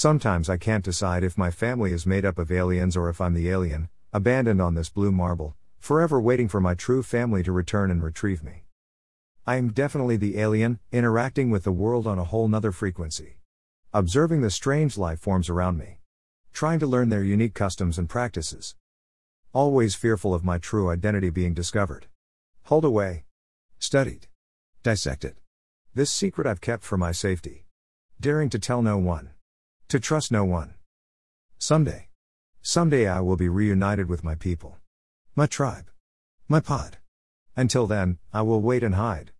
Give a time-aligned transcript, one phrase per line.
[0.00, 3.34] Sometimes I can't decide if my family is made up of aliens or if I'm
[3.34, 7.90] the alien, abandoned on this blue marble, forever waiting for my true family to return
[7.90, 8.64] and retrieve me.
[9.46, 13.40] I am definitely the alien, interacting with the world on a whole nother frequency.
[13.92, 15.98] Observing the strange life forms around me.
[16.54, 18.76] Trying to learn their unique customs and practices.
[19.52, 22.06] Always fearful of my true identity being discovered.
[22.62, 23.24] Hold away.
[23.78, 24.28] Studied.
[24.82, 25.36] Dissected.
[25.94, 27.66] This secret I've kept for my safety.
[28.18, 29.32] Daring to tell no one.
[29.90, 30.74] To trust no one.
[31.58, 32.10] Someday.
[32.62, 34.78] Someday I will be reunited with my people.
[35.34, 35.90] My tribe.
[36.46, 36.98] My pod.
[37.56, 39.32] Until then, I will wait and hide.